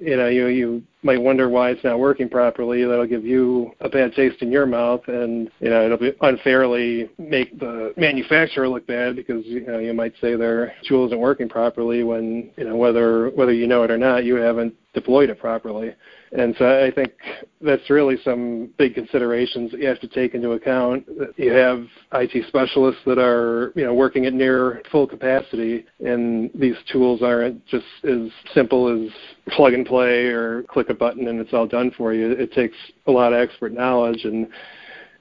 you 0.05 0.17
know 0.17 0.29
you 0.29 0.47
you 0.47 0.83
might 1.03 1.21
wonder 1.21 1.49
why 1.49 1.71
it's 1.71 1.85
not 1.85 1.99
working 1.99 2.29
properly. 2.29 2.85
That'll 2.85 3.07
give 3.07 3.25
you 3.25 3.73
a 3.81 3.89
bad 3.89 4.15
taste 4.15 4.43
in 4.43 4.53
your 4.53 4.67
mouth, 4.67 5.03
and 5.09 5.51
you 5.61 5.71
know 5.71 5.85
it'll 5.85 5.99
be 5.99 6.13
unfairly 6.21 7.11
make 7.19 7.59
the 7.59 7.93
manufacturer 7.97 8.69
look 8.69 8.87
bad 8.87 9.17
because 9.17 9.45
you 9.47 9.67
know 9.67 9.79
you 9.79 9.95
might 9.95 10.15
say 10.21 10.37
their 10.37 10.75
tool 10.87 11.07
isn't 11.07 11.19
working 11.19 11.49
properly 11.49 12.05
when 12.05 12.51
you 12.57 12.65
know 12.65 12.77
whether 12.77 13.31
whether 13.31 13.53
you 13.53 13.67
know 13.67 13.83
it 13.83 13.91
or 13.91 13.99
not, 13.99 14.25
you 14.25 14.37
haven't 14.37 14.75
deployed 14.95 15.29
it 15.29 15.39
properly. 15.39 15.95
And 16.33 16.55
so 16.59 16.85
I 16.85 16.91
think 16.91 17.13
that's 17.61 17.91
really 17.91 18.17
some 18.25 18.71
big 18.79 18.95
considerations 18.95 19.71
that 19.71 19.81
you 19.81 19.87
have 19.87 20.01
to 20.01 20.09
take 20.09 20.35
into 20.35 20.53
account. 20.53 21.07
You 21.37 21.53
have 21.53 21.85
IT 22.13 22.47
specialists 22.49 23.01
that 23.07 23.19
are, 23.19 23.73
you 23.77 23.85
know, 23.85 23.95
working 23.95 24.27
at 24.27 24.33
near 24.33 24.83
full 24.91 25.07
capacity, 25.07 25.85
and 26.05 26.51
these 26.55 26.77
tools 26.91 27.23
aren't 27.23 27.65
just 27.67 27.87
as 28.05 28.31
simple 28.55 28.89
as 28.89 29.11
plug 29.55 29.75
and 29.75 29.87
play 29.87 30.27
or 30.27 30.63
click 30.65 30.89
a 30.89 30.95
button 30.95 31.29
and 31.29 31.41
it's 31.41 31.53
all 31.53 31.67
done 31.67 31.93
for 31.97 32.15
you. 32.15 32.31
It 32.33 32.53
takes 32.53 32.77
a 33.07 33.11
lot 33.11 33.33
of 33.33 33.41
expert 33.41 33.73
knowledge 33.73 34.25
and 34.25 34.49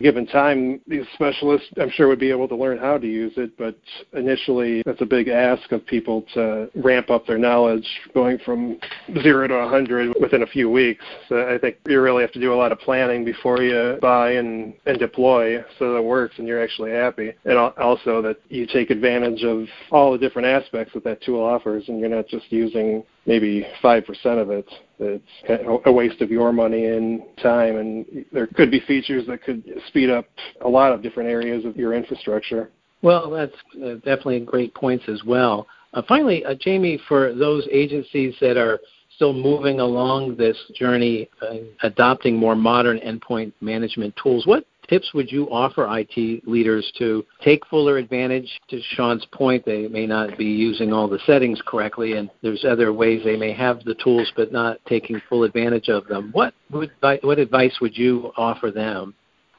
given 0.03 0.27
time, 0.27 0.81
these 0.85 1.05
specialists, 1.15 1.69
I'm 1.79 1.89
sure, 1.89 2.07
would 2.09 2.19
be 2.19 2.29
able 2.29 2.47
to 2.49 2.55
learn 2.55 2.77
how 2.77 2.97
to 2.97 3.07
use 3.07 3.33
it. 3.37 3.57
But 3.57 3.77
initially, 4.11 4.83
that's 4.85 5.01
a 5.01 5.05
big 5.05 5.29
ask 5.29 5.71
of 5.71 5.85
people 5.85 6.25
to 6.33 6.69
ramp 6.75 7.09
up 7.09 7.25
their 7.25 7.37
knowledge, 7.37 7.87
going 8.13 8.37
from 8.39 8.77
zero 9.21 9.47
to 9.47 9.55
100 9.55 10.13
within 10.19 10.43
a 10.43 10.47
few 10.47 10.69
weeks. 10.69 11.03
So 11.29 11.47
I 11.49 11.57
think 11.57 11.77
you 11.87 12.01
really 12.01 12.21
have 12.21 12.33
to 12.33 12.39
do 12.39 12.53
a 12.53 12.55
lot 12.55 12.71
of 12.71 12.79
planning 12.79 13.23
before 13.23 13.61
you 13.61 13.97
buy 14.01 14.31
and, 14.31 14.73
and 14.85 14.99
deploy 14.99 15.63
so 15.79 15.93
that 15.93 15.99
it 15.99 16.03
works 16.03 16.35
and 16.37 16.47
you're 16.47 16.61
actually 16.61 16.91
happy. 16.91 17.31
And 17.45 17.57
also 17.57 18.21
that 18.21 18.37
you 18.49 18.67
take 18.67 18.89
advantage 18.89 19.43
of 19.43 19.67
all 19.91 20.11
the 20.11 20.17
different 20.17 20.47
aspects 20.47 20.93
that 20.93 21.03
that 21.05 21.21
tool 21.21 21.41
offers 21.41 21.85
and 21.87 21.99
you're 21.99 22.09
not 22.09 22.27
just 22.27 22.51
using 22.51 23.03
maybe 23.25 23.65
5% 23.81 24.05
of 24.41 24.49
it. 24.49 24.69
It's 24.99 25.81
a 25.85 25.91
waste 25.91 26.21
of 26.21 26.29
your 26.29 26.53
money 26.53 26.85
and 26.85 27.23
time, 27.41 27.77
and 27.77 28.25
there 28.31 28.47
could 28.47 28.71
be 28.71 28.79
features 28.81 29.25
that 29.27 29.43
could 29.43 29.63
speed 29.87 30.09
up 30.09 30.25
a 30.61 30.69
lot 30.69 30.91
of 30.91 31.01
different 31.01 31.29
areas 31.29 31.65
of 31.65 31.75
your 31.75 31.93
infrastructure. 31.93 32.69
Well, 33.01 33.29
that's 33.29 33.55
uh, 33.83 33.95
definitely 33.95 34.41
great 34.41 34.73
points 34.73 35.05
as 35.07 35.23
well. 35.25 35.67
Uh, 35.93 36.01
finally, 36.07 36.45
uh, 36.45 36.55
Jamie, 36.59 36.99
for 37.07 37.33
those 37.33 37.67
agencies 37.71 38.33
that 38.39 38.57
are 38.57 38.79
still 39.15 39.33
moving 39.33 39.79
along 39.79 40.35
this 40.37 40.57
journey, 40.75 41.29
adopting 41.83 42.35
more 42.35 42.55
modern 42.55 42.99
endpoint 42.99 43.51
management 43.61 44.15
tools, 44.21 44.47
what 44.47 44.65
tips 44.87 45.13
would 45.13 45.31
you 45.31 45.49
offer 45.49 45.87
IT 45.89 46.47
leaders 46.47 46.91
to 46.97 47.25
take 47.43 47.65
fuller 47.67 47.97
advantage? 47.97 48.49
To 48.69 48.81
Sean's 48.95 49.25
point, 49.31 49.65
they 49.65 49.87
may 49.87 50.05
not 50.05 50.37
be 50.37 50.45
using 50.45 50.93
all 50.93 51.07
the 51.07 51.19
settings 51.25 51.61
correctly, 51.65 52.13
and 52.13 52.29
there's 52.41 52.65
other 52.65 52.93
ways 52.93 53.21
they 53.23 53.37
may 53.37 53.53
have 53.53 53.83
the 53.83 53.95
tools 53.95 54.31
but 54.35 54.51
not 54.51 54.77
taking 54.87 55.21
full 55.29 55.43
advantage 55.43 55.89
of 55.89 56.07
them. 56.07 56.29
What 56.31 56.53
would, 56.71 56.91
what 57.01 57.39
advice 57.39 57.77
would 57.81 57.97
you 57.97 58.31
offer 58.37 58.71
them? 58.71 59.13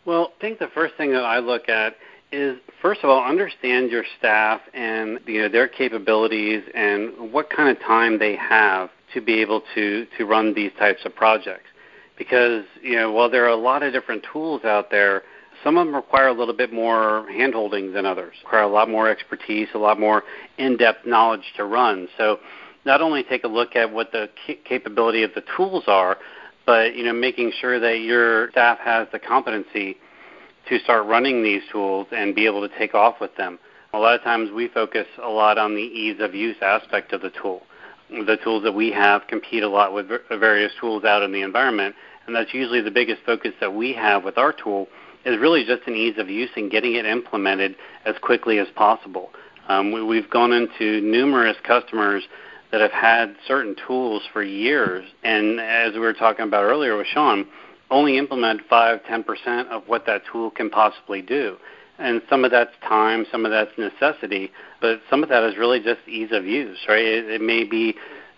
Well, 0.05 0.33
I 0.37 0.41
think 0.41 0.59
the 0.59 0.69
first 0.75 0.95
thing 0.97 1.13
that 1.13 1.25
I 1.25 1.39
look 1.39 1.69
at 1.69 1.95
is 2.33 2.59
first 2.83 3.01
of 3.03 3.11
all 3.11 3.25
understand 3.25 3.91
your 3.91 4.05
staff 4.19 4.61
and 4.73 5.21
you 5.27 5.43
know 5.43 5.49
their 5.49 5.69
capabilities 5.69 6.63
and 6.75 7.33
what 7.33 7.49
kind 7.49 7.69
of 7.69 7.81
time 7.83 8.19
they 8.19 8.35
have 8.35 8.91
to 9.13 9.21
be 9.21 9.41
able 9.41 9.63
to 9.75 10.07
to 10.19 10.27
run 10.27 10.53
these 10.53 10.73
types 10.79 11.01
of 11.05 11.15
projects 11.15 11.69
because 12.17 12.65
you 12.83 12.97
know 12.97 13.13
while 13.13 13.31
there 13.31 13.45
are 13.45 13.51
a 13.51 13.57
lot 13.57 13.83
of 13.83 13.93
different 13.93 14.25
tools 14.33 14.65
out 14.65 14.91
there, 14.91 15.23
some 15.63 15.77
of 15.77 15.87
them 15.87 15.95
require 15.95 16.29
a 16.29 16.33
little 16.33 16.55
bit 16.55 16.73
more 16.73 17.27
handholding 17.31 17.93
than 17.93 18.07
others. 18.07 18.35
Require 18.45 18.63
a 18.63 18.69
lot 18.69 18.89
more 18.89 19.09
expertise, 19.09 19.69
a 19.75 19.79
lot 19.79 19.99
more 19.99 20.23
in-depth 20.59 21.07
knowledge 21.07 21.53
to 21.57 21.65
run. 21.65 22.09
So 22.19 22.39
not 22.85 23.01
only 23.01 23.23
take 23.23 23.45
a 23.45 23.49
look 23.49 23.77
at 23.77 23.91
what 23.91 24.13
the 24.13 24.29
capability 24.65 25.23
of 25.23 25.31
the 25.35 25.43
tools 25.57 25.85
are, 25.87 26.19
but 26.67 26.95
you 26.95 27.05
know 27.05 27.13
making 27.13 27.53
sure 27.61 27.81
that 27.81 28.01
your 28.01 28.51
staff 28.51 28.79
has 28.79 29.09
the 29.13 29.19
competency 29.19 29.97
to 30.69 30.79
start 30.79 31.07
running 31.07 31.43
these 31.43 31.63
tools 31.71 32.07
and 32.11 32.35
be 32.35 32.47
able 32.47 32.67
to 32.67 32.79
take 32.79 32.95
off 32.95 33.17
with 33.21 33.35
them. 33.37 33.59
A 33.93 33.99
lot 33.99 34.15
of 34.15 34.23
times 34.23 34.51
we 34.51 34.69
focus 34.69 35.07
a 35.23 35.29
lot 35.29 35.57
on 35.57 35.75
the 35.75 35.83
ease 35.83 36.17
of 36.21 36.35
use 36.35 36.57
aspect 36.63 37.13
of 37.13 37.21
the 37.21 37.31
tool 37.31 37.63
the 38.27 38.37
tools 38.43 38.63
that 38.65 38.73
we 38.75 38.91
have 38.93 39.27
compete 39.27 39.63
a 39.63 39.69
lot 39.69 39.93
with 39.93 40.09
various 40.29 40.73
tools 40.81 41.05
out 41.05 41.23
in 41.23 41.33
the 41.33 41.43
environment, 41.43 41.95
and 42.27 42.35
that's 42.35 42.55
usually 42.55 42.81
the 42.81 42.91
biggest 42.91 43.23
focus 43.27 43.53
that 43.61 43.75
we 43.75 43.93
have 43.93 44.25
with 44.25 44.39
our 44.39 44.53
tool 44.53 44.89
is 45.25 45.39
really 45.39 45.65
just 45.65 45.87
an 45.87 45.95
ease 45.95 46.19
of 46.19 46.29
use 46.29 46.51
and 46.57 46.71
getting 46.71 46.95
it 46.95 47.07
implemented 47.07 47.77
as 48.05 48.15
quickly 48.21 48.59
as 48.59 48.69
possible. 48.75 49.31
Um, 49.69 49.93
we, 49.93 50.03
we've 50.03 50.31
gone 50.31 50.53
into 50.53 51.01
numerous 51.01 51.57
customers 51.65 52.25
that 52.71 52.81
have 52.81 52.93
had 52.93 53.37
certain 53.47 53.77
tools 53.87 54.23
for 54.33 54.43
years, 54.43 55.05
and 55.23 55.61
as 55.61 55.95
we 55.95 56.01
were 56.01 56.13
talking 56.13 56.47
about 56.47 56.65
earlier 56.65 56.97
with 56.97 57.07
Sean, 57.07 57.47
only 57.91 58.19
implement 58.19 58.63
5 58.69 59.01
10% 59.03 59.69
of 59.69 59.85
what 59.87 60.07
that 60.07 60.23
tool 60.31 60.51
can 60.51 60.71
possibly 60.71 61.23
do. 61.23 61.57
And 61.99 62.23
some 62.29 62.45
of 62.45 62.51
that's 62.51 62.73
time, 62.87 63.25
some 63.31 63.45
of 63.45 63.53
that's 63.53 63.71
necessity, 63.79 64.51
but 64.81 65.01
some 65.09 65.23
of 65.23 65.29
that 65.29 65.45
is 65.45 65.57
really 65.57 65.81
just 65.81 66.01
ease 66.09 66.31
of 66.33 66.45
use, 66.45 66.79
right? 66.89 67.05
It, 67.05 67.31
it 67.31 67.41
may 67.41 67.65
be 67.65 67.95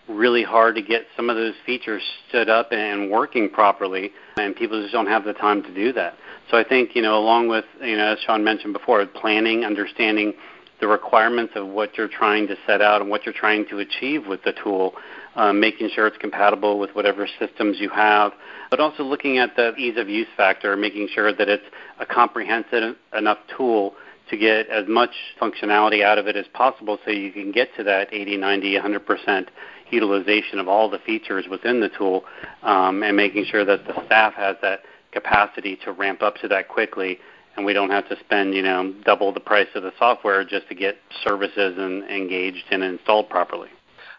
really 0.07 0.43
hard 0.43 0.75
to 0.75 0.81
get 0.81 1.05
some 1.15 1.29
of 1.29 1.35
those 1.35 1.55
features 1.65 2.01
stood 2.29 2.49
up 2.49 2.71
and 2.71 3.11
working 3.11 3.49
properly, 3.49 4.11
and 4.37 4.55
people 4.55 4.79
just 4.81 4.93
don't 4.93 5.07
have 5.07 5.25
the 5.25 5.33
time 5.33 5.63
to 5.63 5.73
do 5.73 5.91
that. 5.93 6.15
So 6.49 6.57
I 6.57 6.63
think, 6.63 6.95
you 6.95 7.01
know, 7.01 7.17
along 7.17 7.49
with, 7.49 7.65
you 7.81 7.97
know, 7.97 8.13
as 8.13 8.19
Sean 8.19 8.43
mentioned 8.43 8.73
before, 8.73 9.05
planning, 9.05 9.65
understanding 9.65 10.33
the 10.79 10.87
requirements 10.87 11.53
of 11.55 11.67
what 11.67 11.97
you're 11.97 12.07
trying 12.07 12.47
to 12.47 12.55
set 12.65 12.81
out 12.81 13.01
and 13.01 13.09
what 13.09 13.25
you're 13.25 13.33
trying 13.33 13.67
to 13.67 13.79
achieve 13.79 14.27
with 14.27 14.43
the 14.43 14.53
tool, 14.53 14.93
um, 15.37 15.59
making 15.59 15.89
sure 15.93 16.07
it's 16.07 16.17
compatible 16.17 16.79
with 16.79 16.89
whatever 16.95 17.27
systems 17.39 17.77
you 17.79 17.89
have, 17.89 18.33
but 18.69 18.79
also 18.79 19.03
looking 19.03 19.37
at 19.37 19.55
the 19.55 19.73
ease 19.75 19.95
of 19.97 20.09
use 20.09 20.27
factor, 20.35 20.75
making 20.75 21.07
sure 21.13 21.31
that 21.31 21.47
it's 21.47 21.63
a 21.99 22.05
comprehensive 22.05 22.95
enough 23.15 23.37
tool 23.55 23.93
to 24.29 24.35
get 24.35 24.67
as 24.67 24.85
much 24.87 25.11
functionality 25.39 26.03
out 26.03 26.17
of 26.17 26.27
it 26.27 26.35
as 26.35 26.45
possible 26.53 26.97
so 27.05 27.11
you 27.11 27.31
can 27.31 27.51
get 27.51 27.69
to 27.77 27.83
that 27.83 28.11
80, 28.11 28.35
90, 28.37 28.77
100% 28.77 29.47
utilization 29.89 30.59
of 30.59 30.67
all 30.67 30.89
the 30.89 30.99
features 30.99 31.45
within 31.49 31.79
the 31.79 31.89
tool 31.89 32.25
um, 32.63 33.03
and 33.03 33.15
making 33.15 33.45
sure 33.45 33.63
that 33.63 33.85
the 33.85 33.93
staff 34.05 34.33
has 34.33 34.57
that 34.61 34.81
capacity 35.13 35.77
to 35.85 35.93
ramp 35.93 36.21
up 36.21 36.35
to 36.35 36.47
that 36.49 36.67
quickly 36.67 37.19
and 37.55 37.65
we 37.65 37.71
don't 37.73 37.89
have 37.89 38.07
to 38.09 38.19
spend 38.19 38.53
you 38.53 38.61
know 38.61 38.93
double 39.05 39.33
the 39.33 39.39
price 39.39 39.67
of 39.75 39.83
the 39.83 39.93
software 39.97 40.43
just 40.43 40.67
to 40.67 40.75
get 40.75 40.97
services 41.23 41.75
and 41.77 42.03
engaged 42.03 42.65
and 42.69 42.83
installed 42.83 43.29
properly. 43.29 43.69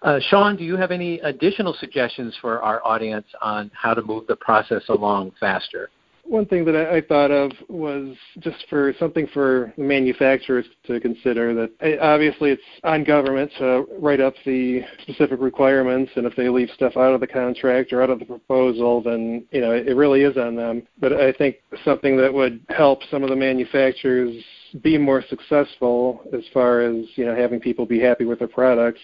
Uh, 0.03 0.21
Sean, 0.29 0.57
do 0.57 0.65
you 0.65 0.77
have 0.77 0.91
any 0.91 1.19
additional 1.21 1.75
suggestions 1.75 2.37
for 2.41 2.63
our 2.63 2.85
audience 2.87 3.27
on 3.43 3.71
how 3.75 3.95
to 3.95 4.03
move 4.03 4.27
the 4.27 4.37
process 4.37 4.83
along 4.89 5.33
faster? 5.41 5.91
One 6.25 6.45
thing 6.45 6.67
that 6.67 6.77
I, 6.77 7.01
thought 7.01 7.31
of 7.31 7.53
was 7.71 8.15
just 8.41 8.59
for 8.69 8.93
something 8.99 9.27
for 9.33 9.73
manufacturers 9.79 10.67
to 10.87 11.01
consider 11.01 11.55
that 11.55 11.71
eh, 11.81 11.97
obviously 12.03 12.51
it's 12.51 12.63
on 12.85 13.03
government 13.03 13.51
to 13.59 13.87
write 13.99 14.21
up 14.21 14.35
the 14.45 14.83
specific 15.01 15.41
requirements, 15.41 16.13
and 16.17 16.27
if 16.27 16.37
they 16.37 16.51
leave 16.51 16.69
stuff 16.75 16.99
out 16.99 17.15
of 17.15 17.21
the 17.21 17.27
contract 17.27 17.95
or 17.95 18.03
out 18.03 18.11
of 18.11 18.19
the 18.19 18.27
proposal, 18.27 19.03
then 19.03 19.47
you 19.53 19.63
know 19.63 19.71
it 19.71 19.97
really 19.97 20.21
is 20.21 20.37
on 20.37 20.55
them. 20.55 20.83
But 21.01 21.15
I 21.15 21.33
think 21.33 21.57
something 21.83 22.19
that 22.19 22.33
would 22.33 22.61
help 22.69 23.01
some 23.11 23.23
of 23.23 23.31
the 23.31 23.37
manufacturers 23.37 24.35
be 24.83 24.99
more 24.99 25.25
successful 25.31 26.21
as 26.35 26.43
far 26.53 26.83
as 26.83 27.07
you 27.15 27.25
know 27.25 27.35
having 27.35 27.59
people 27.59 27.87
be 27.87 28.01
happy 28.01 28.27
with 28.27 28.41
their 28.41 28.49
products 28.49 29.01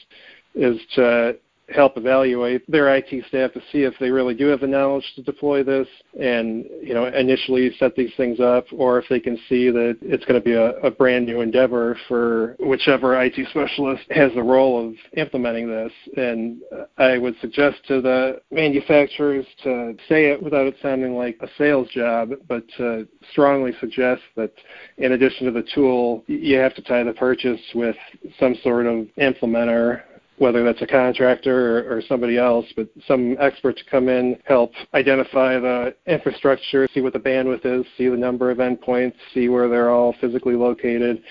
is 0.54 0.78
to 0.94 1.36
help 1.70 1.96
evaluate 1.96 2.68
their 2.70 2.94
IT 2.94 3.08
staff 3.28 3.52
to 3.52 3.60
see 3.72 3.82
if 3.82 3.94
they 3.98 4.10
really 4.10 4.34
do 4.34 4.46
have 4.46 4.60
the 4.60 4.66
knowledge 4.66 5.04
to 5.16 5.22
deploy 5.22 5.62
this 5.62 5.88
and 6.20 6.66
you 6.82 6.92
know 6.92 7.06
initially 7.06 7.74
set 7.78 7.96
these 7.96 8.12
things 8.16 8.38
up 8.38 8.66
or 8.72 8.98
if 8.98 9.06
they 9.08 9.18
can 9.18 9.38
see 9.48 9.70
that 9.70 9.96
it's 10.02 10.24
going 10.26 10.38
to 10.38 10.44
be 10.44 10.52
a, 10.52 10.72
a 10.80 10.90
brand 10.90 11.24
new 11.24 11.40
endeavor 11.40 11.96
for 12.06 12.54
whichever 12.60 13.20
IT 13.22 13.34
specialist 13.48 14.02
has 14.10 14.30
the 14.34 14.42
role 14.42 14.86
of 14.86 14.94
implementing 15.16 15.68
this. 15.68 15.92
And 16.16 16.60
I 16.98 17.16
would 17.16 17.34
suggest 17.40 17.78
to 17.88 18.02
the 18.02 18.42
manufacturers 18.50 19.46
to 19.62 19.96
say 20.08 20.26
it 20.26 20.42
without 20.42 20.66
it 20.66 20.76
sounding 20.82 21.16
like 21.16 21.38
a 21.40 21.48
sales 21.56 21.88
job 21.88 22.30
but 22.46 22.64
to 22.76 23.08
strongly 23.32 23.72
suggest 23.80 24.22
that 24.36 24.52
in 24.98 25.12
addition 25.12 25.46
to 25.46 25.52
the 25.52 25.66
tool 25.74 26.24
you 26.26 26.58
have 26.58 26.74
to 26.74 26.82
tie 26.82 27.02
the 27.02 27.12
purchase 27.14 27.60
with 27.74 27.96
some 28.38 28.54
sort 28.62 28.86
of 28.86 29.06
implementer 29.18 30.02
whether 30.38 30.64
that's 30.64 30.82
a 30.82 30.86
contractor 30.86 31.78
or, 31.88 31.96
or, 31.96 32.02
somebody 32.02 32.36
else, 32.38 32.66
but 32.76 32.88
some 33.06 33.36
expert 33.40 33.76
to 33.76 33.84
come 33.84 34.08
in, 34.08 34.36
help 34.44 34.72
identify 34.92 35.58
the 35.58 35.94
infrastructure, 36.06 36.88
see 36.92 37.00
what 37.00 37.12
the 37.12 37.18
bandwidth 37.18 37.64
is, 37.64 37.86
see 37.96 38.08
the 38.08 38.16
number 38.16 38.50
of 38.50 38.58
endpoints, 38.58 39.14
see 39.32 39.48
where 39.48 39.68
they're 39.68 39.90
all 39.90 40.14
physically 40.20 40.56
located, 40.56 41.22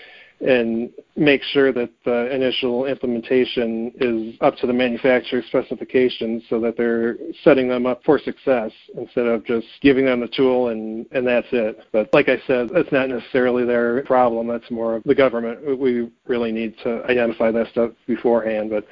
and 0.44 0.92
make 1.16 1.42
sure 1.44 1.72
that 1.72 1.90
the 2.06 2.34
initial 2.34 2.86
implementation 2.86 3.92
is 4.00 4.36
up 4.42 4.56
to 4.58 4.68
the 4.68 4.74
manufacturer's 4.74 5.46
specifications 5.46 6.44
so 6.50 6.60
that 6.60 6.76
they're 6.76 7.18
setting 7.44 7.68
them 7.68 7.86
up 7.86 8.04
for 8.04 8.20
success 8.20 8.72
instead 8.98 9.26
of 9.26 9.46
just 9.46 9.68
giving 9.82 10.06
them 10.06 10.20
the 10.22 10.28
tool 10.28 10.70
and, 10.70 11.06
and 11.12 11.26
that's 11.26 11.48
it. 11.52 11.80
But 11.92 12.10
like 12.14 12.30
I 12.30 12.38
said, 12.48 12.70
that's 12.74 12.92
not 12.92 13.10
necessarily 13.10 13.66
their 13.66 14.04
problem. 14.04 14.48
That's 14.48 14.70
more 14.72 14.96
of 14.96 15.04
the 15.04 15.16
government. 15.16 15.80
We 15.80 16.10
really 16.28 16.52
need 16.52 16.76
to 16.84 17.04
identify 17.06 17.52
that 17.52 17.68
stuff 17.72 17.92
beforehand. 18.08 18.70
But 18.70 18.86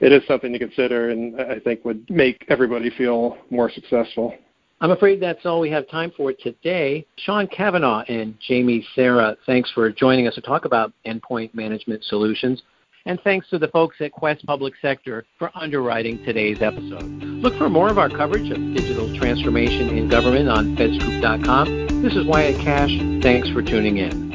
it 0.00 0.12
is 0.12 0.22
something 0.26 0.52
to 0.52 0.58
consider 0.58 1.10
and 1.10 1.40
I 1.40 1.58
think 1.60 1.84
would 1.84 2.08
make 2.10 2.44
everybody 2.48 2.90
feel 2.90 3.38
more 3.50 3.70
successful. 3.70 4.34
I'm 4.80 4.92
afraid 4.92 5.20
that's 5.20 5.44
all 5.44 5.60
we 5.60 5.70
have 5.70 5.88
time 5.88 6.12
for 6.16 6.32
today. 6.32 7.04
Sean 7.16 7.48
Cavanaugh 7.48 8.04
and 8.08 8.34
Jamie 8.46 8.86
Sarah, 8.94 9.36
thanks 9.44 9.70
for 9.72 9.90
joining 9.90 10.28
us 10.28 10.34
to 10.36 10.40
talk 10.40 10.64
about 10.64 10.92
endpoint 11.04 11.52
management 11.52 12.04
solutions. 12.04 12.62
And 13.06 13.18
thanks 13.24 13.48
to 13.50 13.58
the 13.58 13.68
folks 13.68 13.96
at 14.00 14.12
Quest 14.12 14.44
Public 14.46 14.74
Sector 14.82 15.24
for 15.38 15.50
underwriting 15.54 16.18
today's 16.24 16.60
episode. 16.60 17.02
Look 17.02 17.56
for 17.56 17.68
more 17.68 17.90
of 17.90 17.98
our 17.98 18.10
coverage 18.10 18.50
of 18.50 18.58
digital 18.74 19.16
transformation 19.18 19.96
in 19.96 20.08
government 20.08 20.48
on 20.48 20.76
fedscoop.com. 20.76 22.02
This 22.02 22.14
is 22.14 22.26
Wyatt 22.26 22.60
Kash. 22.60 22.90
Thanks 23.22 23.48
for 23.50 23.62
tuning 23.62 23.96
in. 23.96 24.27